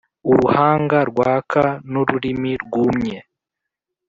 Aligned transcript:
uruhanga 0.31 0.97
rwaka, 1.09 1.63
nururimi 1.91 2.51
rwumye. 2.63 3.17